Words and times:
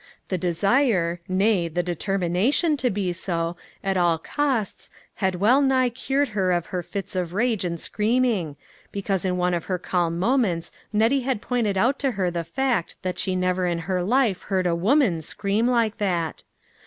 The 0.29 0.37
desire, 0.39 1.21
nay, 1.27 1.67
the 1.67 1.83
determination 1.83 2.75
to 2.77 2.89
be 2.89 3.13
so, 3.13 3.55
at 3.83 3.97
all 3.97 4.17
costs 4.17 4.89
had 5.17 5.35
well 5.35 5.61
nigh 5.61 5.89
cured 5.89 6.29
her 6.29 6.51
of 6.51 6.65
her 6.73 6.81
fits 6.81 7.15
of 7.15 7.33
rage 7.33 7.63
and 7.63 7.79
scream 7.79 8.25
ing, 8.25 8.55
because 8.91 9.25
in 9.25 9.37
one 9.37 9.53
of 9.53 9.65
her 9.65 9.77
calm 9.77 10.17
moments 10.17 10.71
Nettie 10.91 11.21
had 11.21 11.39
pointed 11.39 11.77
out 11.77 11.99
to 11.99 12.13
her 12.13 12.31
the 12.31 12.43
fact 12.43 12.95
that 13.03 13.19
she 13.19 13.35
never 13.35 13.67
in 13.67 13.77
her 13.85 14.01
life 14.01 14.41
heard 14.41 14.65
a 14.65 14.73
woman 14.73 15.21
scream 15.21 15.67
like 15.67 15.99
that. 15.99 16.41